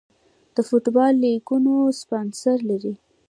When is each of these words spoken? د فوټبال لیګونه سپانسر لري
د 0.55 0.57
فوټبال 0.67 1.13
لیګونه 1.23 1.73
سپانسر 2.01 2.57
لري 2.69 2.93